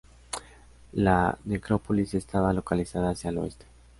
[0.93, 3.67] La necrópolis estaba localizada hacia el oeste.